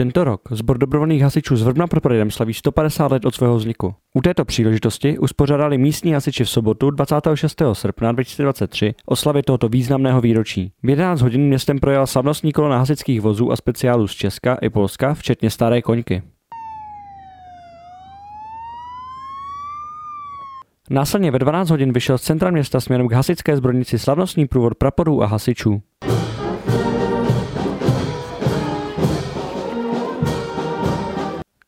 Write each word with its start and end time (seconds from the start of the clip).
Tento 0.00 0.24
rok 0.24 0.40
sbor 0.50 0.78
dobrovolných 0.78 1.22
hasičů 1.22 1.56
z 1.56 1.62
Vrbna 1.62 1.86
pod 1.86 2.00
Pradem 2.00 2.30
slaví 2.30 2.54
150 2.54 3.12
let 3.12 3.24
od 3.24 3.34
svého 3.34 3.56
vzniku. 3.56 3.94
U 4.14 4.22
této 4.22 4.44
příležitosti 4.44 5.18
uspořádali 5.18 5.78
místní 5.78 6.12
hasiči 6.12 6.44
v 6.44 6.50
sobotu 6.50 6.90
26. 6.90 7.62
srpna 7.72 8.12
2023 8.12 8.94
oslavy 9.06 9.42
tohoto 9.42 9.68
významného 9.68 10.20
výročí. 10.20 10.72
V 10.82 10.90
11 10.90 11.20
hodin 11.20 11.40
městem 11.40 11.78
projela 11.78 12.06
slavnostní 12.06 12.52
kolona 12.52 12.78
hasičských 12.78 13.20
vozů 13.20 13.52
a 13.52 13.56
speciálů 13.56 14.08
z 14.08 14.14
Česka 14.14 14.54
i 14.62 14.70
Polska, 14.70 15.14
včetně 15.14 15.50
staré 15.50 15.82
koňky. 15.82 16.22
Následně 20.90 21.30
ve 21.30 21.38
12 21.38 21.70
hodin 21.70 21.92
vyšel 21.92 22.18
z 22.18 22.22
centra 22.22 22.50
města 22.50 22.80
směrem 22.80 23.08
k 23.08 23.12
hasičské 23.12 23.56
zbrojnici 23.56 23.98
slavnostní 23.98 24.46
průvod 24.46 24.74
praporů 24.74 25.22
a 25.22 25.26
hasičů. 25.26 25.82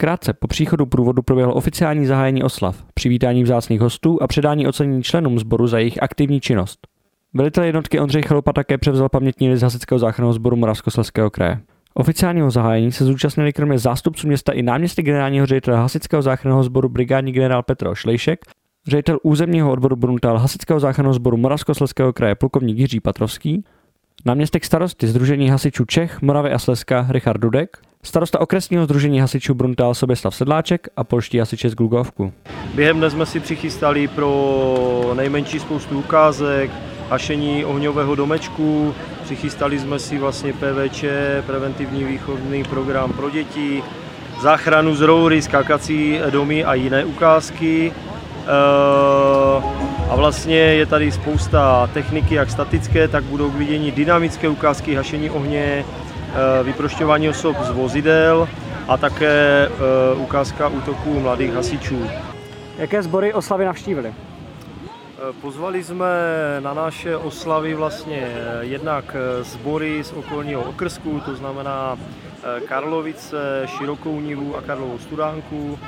Krátce 0.00 0.32
po 0.32 0.46
příchodu 0.46 0.86
průvodu 0.86 1.22
proběhlo 1.22 1.54
oficiální 1.54 2.06
zahájení 2.06 2.42
oslav, 2.42 2.84
přivítání 2.94 3.42
vzácných 3.42 3.80
hostů 3.80 4.22
a 4.22 4.26
předání 4.26 4.66
ocenění 4.66 5.02
členům 5.02 5.38
sboru 5.38 5.66
za 5.66 5.78
jejich 5.78 6.02
aktivní 6.02 6.40
činnost. 6.40 6.86
Velitel 7.34 7.64
jednotky 7.64 8.00
Ondřej 8.00 8.22
Chalupa 8.22 8.52
také 8.52 8.78
převzal 8.78 9.08
pamětní 9.08 9.50
list 9.50 9.62
Hasičského 9.62 9.98
záchranného 9.98 10.32
sboru 10.32 10.56
Moravskoslezského 10.56 11.30
kraje. 11.30 11.60
Oficiálního 11.94 12.50
zahájení 12.50 12.92
se 12.92 13.04
zúčastnili 13.04 13.52
kromě 13.52 13.78
zástupců 13.78 14.26
města 14.26 14.52
i 14.52 14.62
náměstek 14.62 15.04
generálního 15.04 15.46
ředitele 15.46 15.76
Hasičského 15.76 16.22
záchranného 16.22 16.62
sboru 16.62 16.88
brigádní 16.88 17.32
generál 17.32 17.62
Petro 17.62 17.94
Šlejšek, 17.94 18.40
ředitel 18.86 19.18
územního 19.22 19.72
odboru 19.72 19.96
Bruntal 19.96 20.38
Hasičského 20.38 20.80
záchranného 20.80 21.14
sboru 21.14 21.36
Moravskoslezského 21.36 22.12
kraje 22.12 22.34
plukovník 22.34 22.78
Jiří 22.78 23.00
Patrovský, 23.00 23.64
náměstek 24.26 24.64
starosty 24.64 25.06
Združení 25.06 25.50
hasičů 25.50 25.84
Čech, 25.84 26.22
Moravy 26.22 26.52
a 26.52 26.58
Slezska 26.58 27.06
Richard 27.10 27.38
Dudek, 27.38 27.89
starosta 28.02 28.40
okresního 28.40 28.84
združení 28.84 29.20
hasičů 29.20 29.54
Bruntal 29.54 29.94
Soběslav 29.94 30.34
Sedláček 30.34 30.88
a 30.96 31.04
polští 31.04 31.38
hasiče 31.38 31.70
z 31.70 31.74
Glugovku. 31.74 32.32
Během 32.74 32.98
dne 32.98 33.10
jsme 33.10 33.26
si 33.26 33.40
přichystali 33.40 34.08
pro 34.08 35.12
nejmenší 35.14 35.60
spoustu 35.60 35.98
ukázek, 35.98 36.70
hašení 37.10 37.64
ohňového 37.64 38.14
domečku, 38.14 38.94
přichystali 39.24 39.78
jsme 39.78 39.98
si 39.98 40.18
vlastně 40.18 40.52
PVČ, 40.52 41.04
preventivní 41.46 42.04
výchovný 42.04 42.64
program 42.64 43.12
pro 43.12 43.30
děti, 43.30 43.82
záchranu 44.42 44.94
z 44.94 45.00
roury, 45.00 45.42
skákací 45.42 46.18
domy 46.30 46.64
a 46.64 46.74
jiné 46.74 47.04
ukázky. 47.04 47.92
Eh, 48.42 49.62
a 50.10 50.16
vlastně 50.16 50.56
je 50.56 50.86
tady 50.86 51.12
spousta 51.12 51.90
techniky, 51.94 52.34
jak 52.34 52.50
statické, 52.50 53.08
tak 53.08 53.24
budou 53.24 53.50
k 53.50 53.54
vidění 53.54 53.90
dynamické 53.90 54.48
ukázky 54.48 54.94
hašení 54.94 55.30
ohně, 55.30 55.84
vyprošťování 56.62 57.28
osob 57.28 57.56
z 57.60 57.70
vozidel 57.70 58.48
a 58.88 58.96
také 58.96 59.68
eh, 59.68 60.14
ukázka 60.16 60.68
útoků 60.68 61.20
mladých 61.20 61.54
hasičů. 61.54 62.06
Jaké 62.78 63.02
sbory 63.02 63.32
oslavy 63.32 63.64
navštívili? 63.64 64.14
Pozvali 65.40 65.84
jsme 65.84 66.06
na 66.60 66.74
naše 66.74 67.16
oslavy 67.16 67.74
vlastně 67.74 68.26
jednak 68.60 69.16
sbory 69.42 70.04
z 70.04 70.12
okolního 70.12 70.62
okrsku, 70.62 71.20
to 71.24 71.34
znamená 71.34 71.98
Karlovice, 72.66 73.62
Širokou 73.66 74.20
Nivu 74.20 74.56
a 74.56 74.60
Karlovou 74.62 74.98
Studánku, 74.98 75.78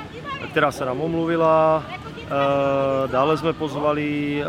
která 0.51 0.71
se 0.71 0.85
nám 0.85 1.01
omluvila. 1.01 1.83
Eh, 2.25 3.07
dále 3.07 3.37
jsme 3.37 3.53
pozvali 3.53 4.41
eh, 4.43 4.45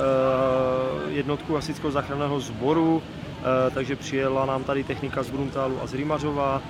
jednotku 1.10 1.54
hasičského 1.54 1.90
záchranného 1.90 2.40
sboru, 2.40 3.02
eh, 3.02 3.70
takže 3.70 3.96
přijela 3.96 4.46
nám 4.46 4.64
tady 4.64 4.84
technika 4.84 5.22
z 5.22 5.30
Bruntálu 5.30 5.82
a 5.82 5.86
z 5.86 5.94
Rymařova. 5.94 6.62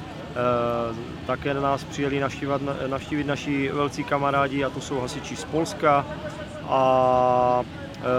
Také 1.27 1.55
nás 1.55 1.85
přijeli 1.85 2.21
navštívit, 2.21 2.63
navštívit 2.87 3.27
naši 3.27 3.71
velcí 3.73 4.05
kamarádi, 4.05 4.65
a 4.65 4.71
to 4.71 4.81
jsou 4.81 5.01
hasiči 5.01 5.37
z 5.37 5.45
Polska 5.45 6.07
a 6.63 7.63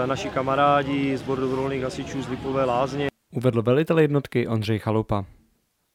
naši 0.06 0.28
kamarádi 0.30 1.16
z 1.16 1.22
dobrovolných 1.22 1.82
hasičů 1.82 2.22
z 2.22 2.28
Lipové 2.28 2.64
lázně. 2.64 3.08
Uvedl 3.34 3.62
velitel 3.62 3.98
jednotky 3.98 4.48
Ondřej 4.48 4.78
Chalupa. 4.78 5.24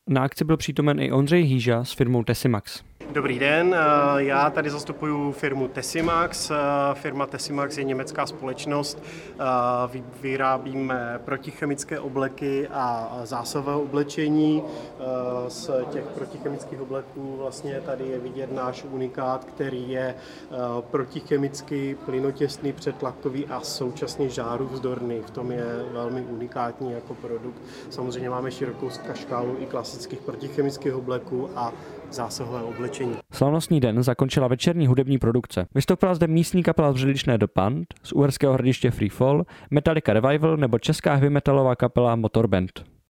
Na 0.10 0.24
akci 0.24 0.46
byl 0.46 0.58
přítomen 0.58 1.00
i 1.00 1.12
Ondřej 1.12 1.44
Hýža 1.44 1.84
s 1.84 1.94
firmou 1.94 2.24
Tesimax. 2.24 2.84
Dobrý 3.14 3.40
den, 3.40 3.76
eh, 3.76 4.24
já 4.24 4.50
tady 4.50 4.70
zastupuju 4.70 5.32
firmu 5.32 5.68
Tesimax. 5.68 6.52
Eh, 6.52 6.56
firma 6.94 7.26
Tesimax 7.26 7.78
je 7.78 7.84
německá 7.84 8.26
společnost. 8.26 9.04
Eh, 9.04 10.02
vyrábíme 10.22 11.20
protichemické 11.26 12.00
obleky 12.00 12.68
a 12.68 13.20
zásové 13.24 13.76
oblečení. 13.76 14.64
Z 15.48 15.70
těch 15.92 16.04
protichemických 16.04 16.82
obleků 16.82 17.36
vlastně 17.38 17.82
tady 17.86 18.08
je 18.08 18.20
vidět 18.20 18.52
náš 18.52 18.84
unikát, 18.92 19.46
který 19.46 19.90
je 19.92 20.16
protichemicky 20.80 21.98
plynotěsný, 22.06 22.74
přetlakový 22.74 23.46
a 23.46 23.60
současně 23.62 24.30
žáru 24.30 24.68
vzdorný. 24.68 25.22
V 25.26 25.30
tom 25.30 25.52
je 25.52 25.66
velmi 25.92 26.22
unikátní 26.22 26.92
jako 26.92 27.14
produkt. 27.14 27.62
Samozřejmě 27.90 28.30
máme 28.30 28.52
širokou 28.52 28.90
škálu 29.14 29.56
i 29.60 29.66
klasických 29.66 30.20
protichemických 30.20 30.96
obleků 30.96 31.50
a 31.56 31.74
zásahové 32.14 32.64
oblečení. 32.64 33.16
Slavnostní 33.34 33.80
den 33.80 34.04
zakončila 34.04 34.48
večerní 34.48 34.88
hudební 34.88 35.18
produkce. 35.18 35.68
Vystoupila 35.76 36.16
zde 36.16 36.28
místní 36.28 36.64
kapela 36.64 36.92
Vřeličné 36.92 37.38
Dopant, 37.38 37.88
z 38.04 38.12
uherského 38.12 38.54
hradiště 38.54 38.92
Freefall, 38.92 39.46
Metallica 39.72 40.14
Revival 40.14 40.58
nebo 40.58 40.80
česká 40.80 41.14
heavy 41.14 41.30
metalová 41.30 41.76
kapela 41.76 42.16
Motorband. 42.16 42.91